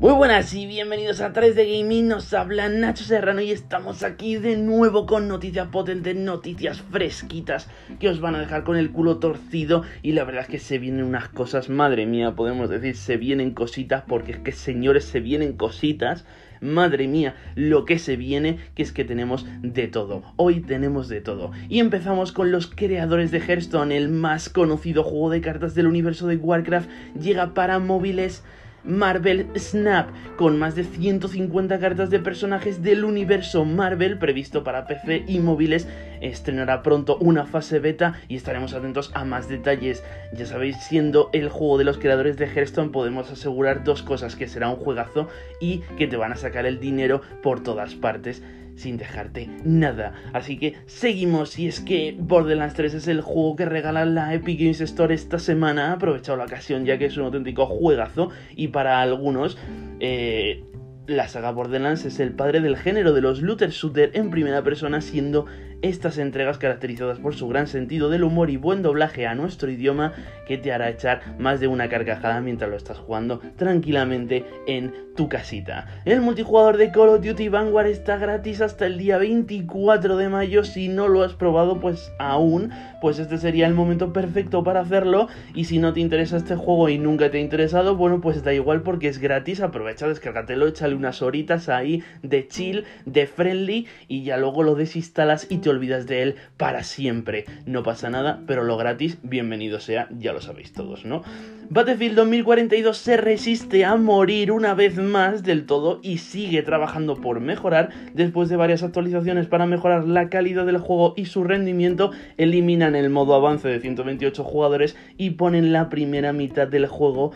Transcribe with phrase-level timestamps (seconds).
[0.00, 4.36] Muy buenas y bienvenidos a 3 de Gaming, nos habla Nacho Serrano y estamos aquí
[4.36, 9.18] de nuevo con noticias potentes, noticias fresquitas que os van a dejar con el culo
[9.18, 13.16] torcido y la verdad es que se vienen unas cosas, madre mía, podemos decir, se
[13.16, 16.24] vienen cositas porque es que señores, se vienen cositas.
[16.60, 20.24] Madre mía, lo que se viene, que es que tenemos de todo.
[20.34, 21.52] Hoy tenemos de todo.
[21.68, 26.26] Y empezamos con los creadores de Hearthstone, el más conocido juego de cartas del universo
[26.26, 28.42] de Warcraft, llega para móviles
[28.88, 35.24] Marvel Snap, con más de 150 cartas de personajes del universo Marvel previsto para PC
[35.28, 35.86] y móviles.
[36.20, 40.02] Estrenará pronto una fase beta y estaremos atentos a más detalles.
[40.32, 44.48] Ya sabéis, siendo el juego de los creadores de Hearthstone, podemos asegurar dos cosas: que
[44.48, 45.28] será un juegazo
[45.60, 48.42] y que te van a sacar el dinero por todas partes
[48.78, 50.14] sin dejarte nada.
[50.32, 54.58] Así que seguimos y es que Borderlands 3 es el juego que regala la Epic
[54.58, 55.90] Games Store esta semana.
[55.90, 59.58] Ha aprovechado la ocasión ya que es un auténtico juegazo y para algunos...
[60.00, 60.64] Eh,
[61.08, 65.00] la saga Borderlands es el padre del género de los looter shooter en primera persona,
[65.00, 65.46] siendo
[65.82, 70.12] estas entregas caracterizadas por su gran sentido del humor y buen doblaje a nuestro idioma
[70.46, 75.28] que te hará echar más de una carcajada mientras lo estás jugando tranquilamente en tu
[75.28, 75.88] casita.
[76.04, 80.62] El multijugador de Call of Duty Vanguard está gratis hasta el día 24 de mayo.
[80.62, 85.26] Si no lo has probado, pues aún, pues este sería el momento perfecto para hacerlo.
[85.54, 88.54] Y si no te interesa este juego y nunca te ha interesado, bueno, pues da
[88.54, 89.60] igual porque es gratis.
[89.60, 95.48] Aprovecha, descárgatelo, échale unas horitas ahí de chill, de friendly y ya luego lo desinstalas
[95.50, 97.44] y te olvidas de él para siempre.
[97.66, 101.22] No pasa nada, pero lo gratis, bienvenido sea, ya lo sabéis todos, ¿no?
[101.70, 107.40] Battlefield 2042 se resiste a morir una vez más del todo y sigue trabajando por
[107.40, 107.90] mejorar.
[108.14, 113.10] Después de varias actualizaciones para mejorar la calidad del juego y su rendimiento, eliminan el
[113.10, 117.32] modo avance de 128 jugadores y ponen la primera mitad del juego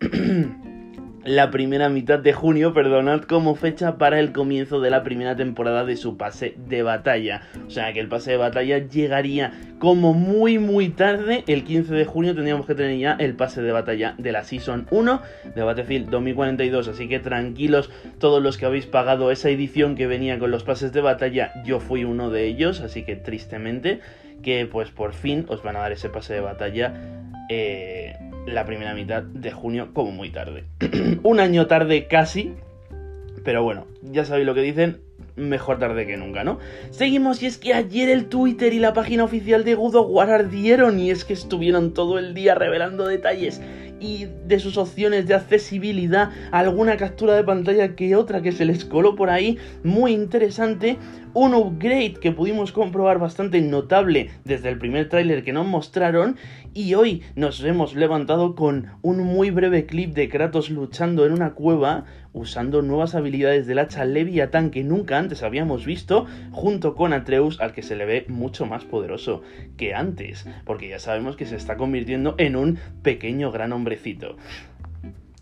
[1.24, 5.84] la primera mitad de junio, perdonad, como fecha para el comienzo de la primera temporada
[5.84, 7.42] de su pase de batalla.
[7.66, 12.04] O sea que el pase de batalla llegaría como muy muy tarde, el 15 de
[12.04, 15.22] junio tendríamos que tener ya el pase de batalla de la Season 1
[15.54, 16.88] de Battlefield 2042.
[16.88, 20.92] Así que tranquilos todos los que habéis pagado esa edición que venía con los pases
[20.92, 24.00] de batalla, yo fui uno de ellos, así que tristemente
[24.44, 26.94] que pues por fin os van a dar ese pase de batalla.
[27.48, 28.14] Eh,
[28.46, 30.64] la primera mitad de junio como muy tarde.
[31.22, 32.54] Un año tarde casi,
[33.44, 35.00] pero bueno, ya sabéis lo que dicen,
[35.36, 36.58] mejor tarde que nunca, ¿no?
[36.90, 40.30] Seguimos y es que ayer el Twitter y la página oficial de God of War
[40.30, 43.60] ardieron y es que estuvieron todo el día revelando detalles
[44.00, 48.84] y de sus opciones de accesibilidad, alguna captura de pantalla que otra que se les
[48.84, 50.98] coló por ahí, muy interesante,
[51.34, 56.36] un upgrade que pudimos comprobar bastante notable desde el primer tráiler que nos mostraron
[56.72, 61.54] y hoy nos hemos levantado con un muy breve clip de Kratos luchando en una
[61.54, 67.60] cueva usando nuevas habilidades del hacha Leviathan que nunca antes habíamos visto, junto con Atreus
[67.60, 69.42] al que se le ve mucho más poderoso
[69.76, 74.36] que antes, porque ya sabemos que se está convirtiendo en un pequeño gran hombrecito.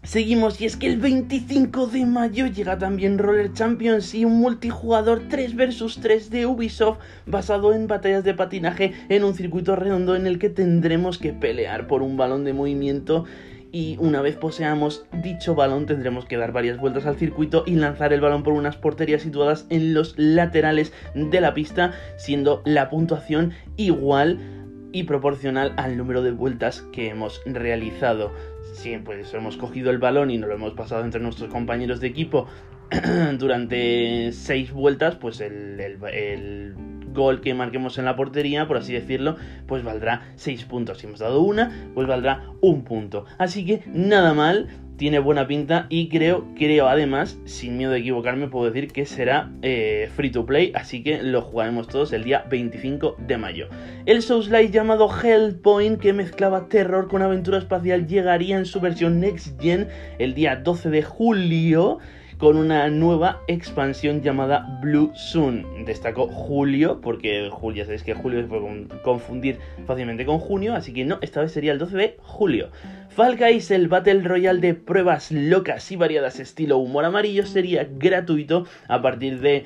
[0.05, 5.29] Seguimos y es que el 25 de mayo llega también Roller Champions y un multijugador
[5.29, 10.27] 3 vs 3 de Ubisoft basado en batallas de patinaje en un circuito redondo en
[10.27, 13.27] el que tendremos que pelear por un balón de movimiento.
[13.71, 18.13] Y una vez poseamos dicho balón tendremos que dar varias vueltas al circuito y lanzar
[18.13, 23.53] el balón por unas porterías situadas en los laterales de la pista siendo la puntuación
[23.77, 24.62] igual
[24.93, 28.33] y proporcional al número de vueltas que hemos realizado.
[28.75, 32.09] Si pues hemos cogido el balón y nos lo hemos pasado entre nuestros compañeros de
[32.09, 32.47] equipo
[33.39, 36.75] durante seis vueltas, pues el, el,
[37.13, 39.37] gol que marquemos en la portería, por así decirlo,
[39.67, 40.99] pues valdrá seis puntos.
[40.99, 43.25] Si hemos dado una, pues valdrá un punto.
[43.39, 44.69] Así que nada mal,
[45.03, 49.51] tiene buena pinta y creo, creo además, sin miedo de equivocarme, puedo decir que será
[49.63, 53.69] eh, free to play, así que lo jugaremos todos el día 25 de mayo.
[54.07, 59.61] El Souls-like llamado Hellpoint, que mezclaba terror con aventura espacial, llegaría en su versión Next
[59.61, 59.89] Gen
[60.21, 61.99] el día 12 de julio
[62.43, 65.85] con una nueva expansión llamada Blue Sun.
[65.85, 70.93] Destaco julio, porque julio, ya sabéis que julio se puede confundir fácilmente con junio, así
[70.93, 72.71] que no, esta vez sería el 12 de julio.
[73.11, 78.67] Fall Guys, el Battle Royale de pruebas locas y variadas estilo humor amarillo, sería gratuito
[78.89, 79.65] a partir de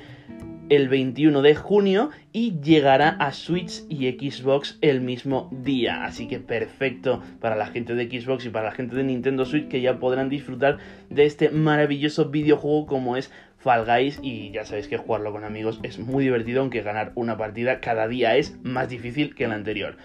[0.69, 6.05] el 21 de junio y llegará a Switch y Xbox el mismo día.
[6.05, 9.67] Así que perfecto para la gente de Xbox y para la gente de Nintendo Switch
[9.67, 10.77] que ya podrán disfrutar
[11.09, 15.79] de este maravilloso videojuego como es Fall Guys y ya sabéis que jugarlo con amigos
[15.83, 19.97] es muy divertido aunque ganar una partida cada día es más difícil que la anterior.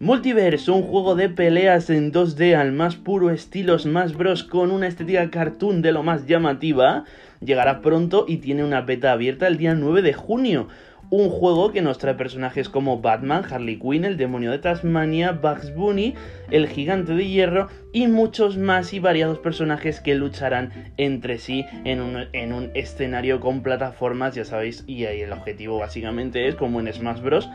[0.00, 4.42] Multiverse, un juego de peleas en 2D al más puro estilo Smash Bros.
[4.42, 7.04] con una estética cartoon de lo más llamativa,
[7.40, 10.66] llegará pronto y tiene una beta abierta el día 9 de junio.
[11.10, 15.72] Un juego que nos trae personajes como Batman, Harley Quinn, el demonio de Tasmania, Bugs
[15.72, 16.14] Bunny,
[16.50, 22.00] el gigante de hierro y muchos más y variados personajes que lucharán entre sí en
[22.00, 26.80] un, en un escenario con plataformas, ya sabéis, y ahí el objetivo básicamente es, como
[26.80, 27.48] en Smash Bros.,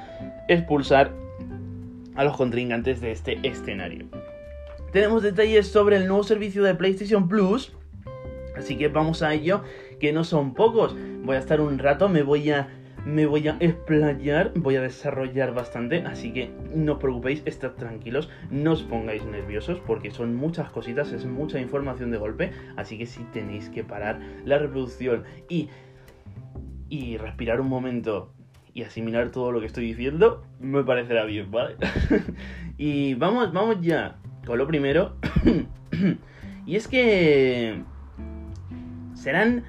[0.47, 1.11] expulsar
[2.19, 4.05] a los contrincantes de este escenario.
[4.91, 7.71] Tenemos detalles sobre el nuevo servicio de PlayStation Plus,
[8.57, 9.63] así que vamos a ello,
[10.01, 10.97] que no son pocos.
[11.23, 12.67] Voy a estar un rato, me voy a
[13.05, 18.29] me voy a explayar, voy a desarrollar bastante, así que no os preocupéis, estad tranquilos,
[18.51, 23.05] no os pongáis nerviosos porque son muchas cositas, es mucha información de golpe, así que
[23.05, 25.69] si tenéis que parar la reproducción y,
[26.89, 28.33] y respirar un momento
[28.79, 31.75] y asimilar todo lo que estoy diciendo, me parecerá bien, ¿vale?
[32.77, 34.15] y vamos, vamos ya
[34.45, 35.17] con lo primero,
[36.65, 37.83] y es que
[39.15, 39.65] serán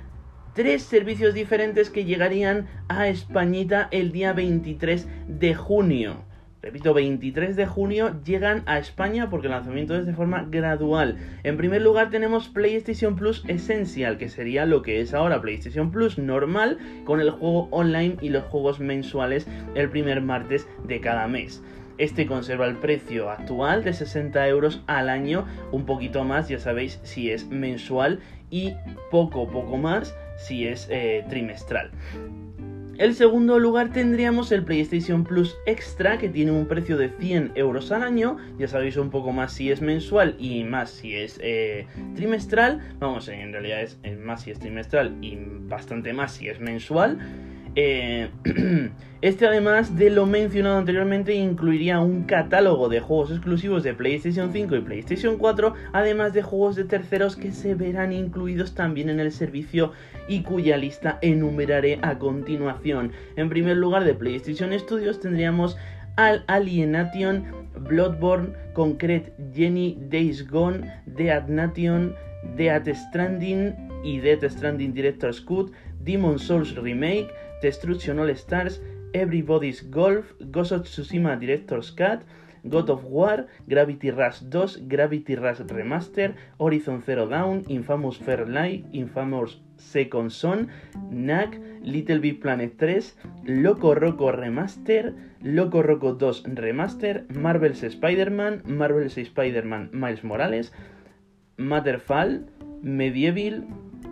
[0.54, 6.24] tres servicios diferentes que llegarían a Españita el día 23 de junio.
[6.62, 11.16] Repito, 23 de junio llegan a España porque el lanzamiento es de forma gradual.
[11.42, 16.18] En primer lugar tenemos PlayStation Plus Essential, que sería lo que es ahora PlayStation Plus
[16.18, 21.62] normal, con el juego online y los juegos mensuales el primer martes de cada mes.
[21.96, 27.00] Este conserva el precio actual de 60 euros al año, un poquito más, ya sabéis
[27.04, 28.20] si es mensual
[28.50, 28.74] y
[29.10, 31.90] poco, poco más si es eh, trimestral.
[33.00, 37.90] El segundo lugar tendríamos el PlayStation Plus Extra que tiene un precio de 100 euros
[37.92, 41.86] al año, ya sabéis un poco más si es mensual y más si es eh,
[42.14, 47.18] trimestral, vamos, en realidad es más si es trimestral y bastante más si es mensual.
[47.76, 48.30] Eh,
[49.22, 54.76] este además de lo mencionado anteriormente incluiría un catálogo de juegos exclusivos de PlayStation 5
[54.76, 59.30] y PlayStation 4, además de juegos de terceros que se verán incluidos también en el
[59.30, 59.92] servicio
[60.26, 63.12] y cuya lista enumeraré a continuación.
[63.36, 65.76] En primer lugar de PlayStation Studios tendríamos
[66.16, 67.44] al Alienation,
[67.78, 72.14] Bloodborne, Concrete Jenny, Days Gone, Dead Nation,
[72.56, 78.80] Death Stranding y Death Stranding Director's Cut, Demon Souls Remake, Destruction All Stars,
[79.14, 82.22] Everybody's Golf, Ghost of Tsushima Director's Cut,
[82.68, 88.84] God of War, Gravity Rush 2, Gravity Rush Remaster, Horizon Zero Dawn, Infamous Fair Light,
[88.92, 90.70] Infamous Second Son,
[91.10, 93.02] Knack, Little Big Planet 3,
[93.62, 100.70] Loco Roco Remaster, Loco Roco 2 Remaster, Marvel's Spider-Man, Marvel's Spider-Man Miles Morales,
[101.58, 102.46] Matterfall,
[102.82, 103.64] Medieval,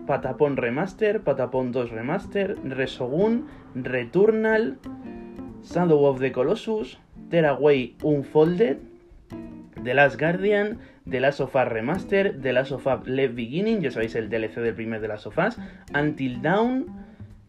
[0.08, 3.46] Patapon Remaster, Patapon 2 Remaster, Resogun,
[3.76, 4.78] Returnal,
[5.62, 6.96] Shadow of the Colossus,
[7.30, 8.80] Tearaway Unfolded,
[9.84, 13.90] The Last Guardian, The Last of Us Remaster, The Last of Us Left Beginning, ya
[13.90, 15.58] sabéis el DLC del primer The Last of Us,
[15.92, 16.86] Until Dawn,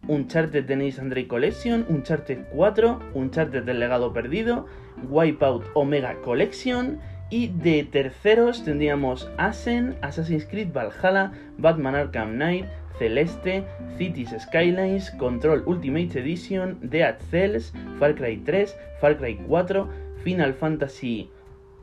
[0.06, 4.66] Uncharted Denise Andre Collection, Uncharted 4, Uncharted del Legado Perdido,
[5.08, 12.66] Wipeout Omega Collection y de terceros tendríamos Asen, Assassin's Creed Valhalla, Batman Arkham Knight,
[12.98, 13.64] Celeste,
[13.96, 18.66] Cities Skylines, Control Ultimate Edition, Dead Cells, Far Cry 3,
[19.00, 19.86] Far Cry 4,
[20.22, 21.30] Final Fantasy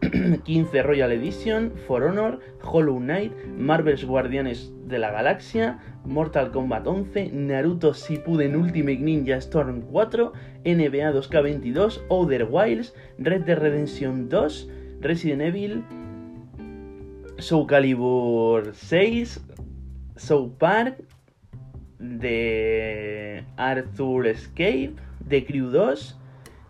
[0.45, 7.31] 15 Royal Edition, For Honor, Hollow Knight, Marvel's Guardianes de la Galaxia, Mortal Kombat 11,
[7.33, 10.31] Naruto Shippuden Ultimate Ninja Storm 4,
[10.65, 15.83] NBA 2K22, Outer Wilds, Red Dead Redemption 2, Resident Evil,
[17.37, 19.41] Soul Calibur 6,
[20.15, 21.03] South Park,
[21.99, 26.17] de Arthur Escape, de Crew 2,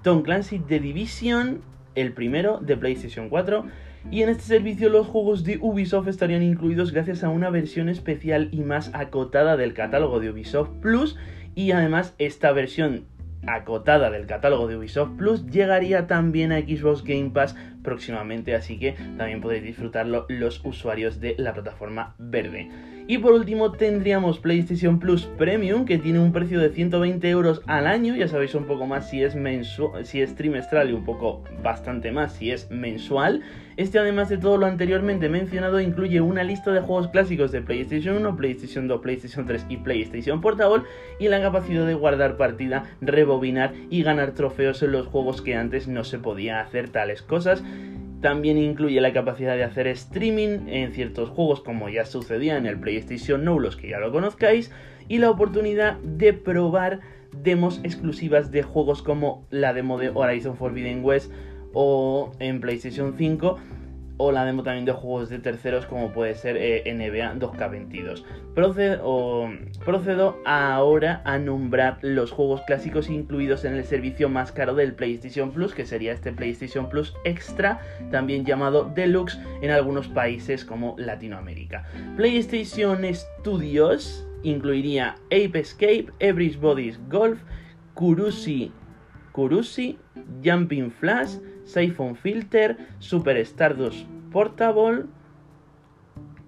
[0.03, 1.61] Tom Clancy The Division,
[1.95, 3.65] el primero de PlayStation 4.
[4.09, 8.49] Y en este servicio los juegos de Ubisoft estarían incluidos gracias a una versión especial
[8.51, 11.17] y más acotada del catálogo de Ubisoft Plus.
[11.55, 13.05] Y además esta versión
[13.45, 17.55] acotada del catálogo de Ubisoft Plus llegaría también a Xbox Game Pass
[17.87, 22.69] próximamente, así que también podéis disfrutarlo los usuarios de la plataforma verde.
[23.09, 27.87] Y por último tendríamos PlayStation Plus Premium que tiene un precio de 120 euros al
[27.87, 31.45] año, ya sabéis un poco más si es, mensual, si es trimestral y un poco
[31.63, 33.43] bastante más si es mensual.
[33.77, 38.17] Este además de todo lo anteriormente mencionado incluye una lista de juegos clásicos de PlayStation
[38.17, 40.83] 1, PlayStation 2, PlayStation 3 y PlayStation Portable
[41.19, 45.87] y la capacidad de guardar partida, rebobinar y ganar trofeos en los juegos que antes
[45.87, 47.63] no se podía hacer tales cosas.
[48.21, 52.79] También incluye la capacidad de hacer streaming en ciertos juegos como ya sucedía en el
[52.79, 54.71] PlayStation Now, los que ya lo conozcáis,
[55.07, 56.99] y la oportunidad de probar
[57.43, 61.31] demos exclusivas de juegos como la demo de Horizon Forbidden West
[61.73, 63.59] o en PlayStation 5
[64.17, 68.23] o la demo también de juegos de terceros como puede ser eh, NBA 2K22.
[69.85, 75.51] Procedo, ahora a nombrar los juegos clásicos incluidos en el servicio más caro del PlayStation
[75.51, 77.79] Plus, que sería este PlayStation Plus Extra,
[78.11, 81.85] también llamado Deluxe en algunos países como Latinoamérica.
[82.15, 87.39] PlayStation Studios incluiría Ape Escape, Everybody's Golf,
[87.93, 88.71] Kurusi,
[89.31, 89.99] Kurusi,
[90.43, 95.05] Jumping Flash, Siphon Filter, Super Stardust Portable.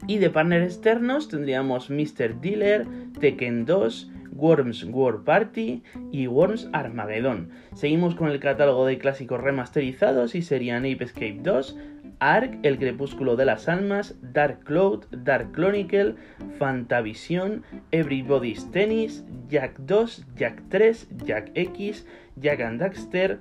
[0.08, 2.40] Y de partner externos tendríamos Mr.
[2.42, 2.88] Dealer,
[3.20, 7.50] Tekken 2, Worms War Party y Worms Armageddon.
[7.74, 11.78] Seguimos con el catálogo de clásicos remasterizados y serían Ape Escape 2,
[12.20, 16.16] Ark, El Crepúsculo de las Almas, Dark Cloud, Dark Chronicle,
[16.58, 22.06] Fantavision, Everybody's Tennis, Jack 2, Jack 3, Jack X,
[22.38, 23.40] Jack and Daxter,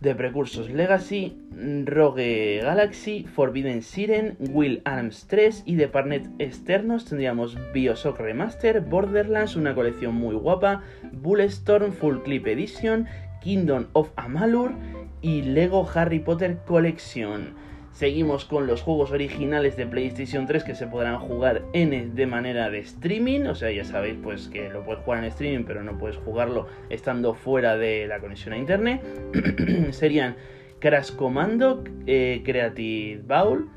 [0.00, 1.36] The Precursors Legacy,
[1.84, 9.56] Rogue Galaxy, Forbidden Siren, Will Arms 3 y de partner externos tendríamos Bioshock Remaster, Borderlands,
[9.56, 13.08] una colección muy guapa, Bulletstorm Full Clip Edition,
[13.42, 14.72] Kingdom of Amalur
[15.20, 17.67] y Lego Harry Potter Collection.
[17.98, 22.70] Seguimos con los juegos originales de PlayStation 3 que se podrán jugar en, de manera
[22.70, 23.46] de streaming.
[23.46, 26.68] O sea, ya sabéis pues que lo puedes jugar en streaming, pero no puedes jugarlo
[26.90, 29.02] estando fuera de la conexión a internet.
[29.90, 30.36] Serían
[30.78, 33.68] Crash Commando, eh, Creative Bowl,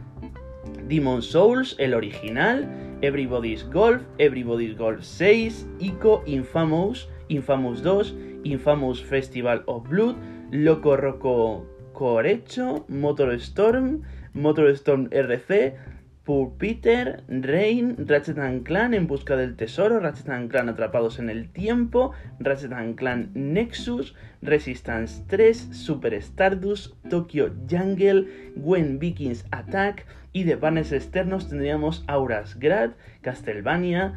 [0.88, 2.70] Demon Souls, el original,
[3.02, 10.16] Everybody's Golf, Everybody's Golf 6, Ico, Infamous, Infamous 2, Infamous Festival of Blood,
[10.52, 14.02] Loco Roco Corecho, Motor Storm,
[14.34, 15.76] Motor Storm RC,
[16.58, 22.72] Peter, Rain, Ratchet Clan en busca del tesoro, Ratchet Clan atrapados en el tiempo, Ratchet
[22.96, 31.50] Clan Nexus, Resistance 3, Super Stardust, Tokyo Jungle, Gwen Vikings Attack y de panes externos
[31.50, 34.14] tendríamos Auras Grad, Castlevania,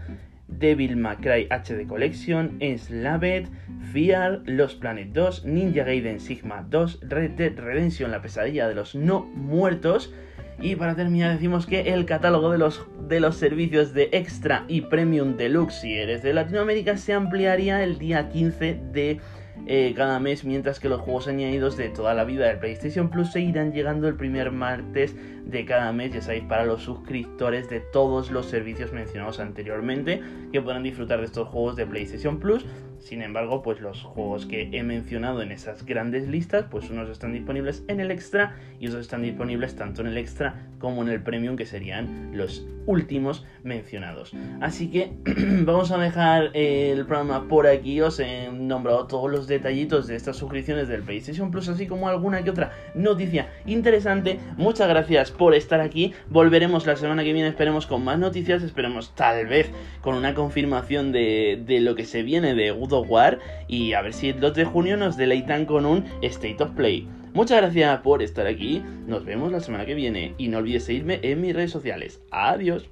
[0.59, 3.49] Devil May Cry HD Collection, Enslaved,
[3.93, 8.95] Fear, Los Planet 2, Ninja Gaiden Sigma 2, Red Dead Redemption, La pesadilla de los
[8.95, 10.13] no muertos.
[10.61, 14.83] Y para terminar decimos que el catálogo de los, de los servicios de Extra y
[14.83, 19.21] Premium Deluxe si eres de Latinoamérica se ampliaría el día 15 de
[19.67, 23.33] eh, cada mes, mientras que los juegos añadidos de toda la vida del PlayStation Plus
[23.33, 28.31] seguirán llegando el primer martes de cada mes, ya sabéis, para los suscriptores de todos
[28.31, 30.21] los servicios mencionados anteriormente,
[30.53, 32.67] que podrán disfrutar de estos juegos de PlayStation Plus.
[33.05, 37.35] Sin embargo, pues los juegos que he mencionado en esas grandes listas, pues unos están
[37.35, 41.23] disponibles en el extra y otros están disponibles tanto en el extra como en el
[41.23, 44.33] premium, que serían los últimos mencionados.
[44.61, 45.13] Así que
[45.65, 48.01] vamos a dejar el programa por aquí.
[48.01, 52.43] Os he nombrado todos los detallitos de estas suscripciones del PlayStation Plus, así como alguna
[52.43, 54.41] que otra noticia interesante.
[54.57, 56.15] Muchas gracias por estar aquí.
[56.31, 59.71] Volveremos la semana que viene, esperemos con más noticias, esperemos tal vez
[60.01, 64.13] con una confirmación de, de lo que se viene de God War y a ver
[64.13, 67.09] si el 2 de junio nos deleitan con un State of Play.
[67.33, 71.19] Muchas gracias por estar aquí, nos vemos la semana que viene y no olvides seguirme
[71.23, 72.21] en mis redes sociales.
[72.31, 72.89] Adiós.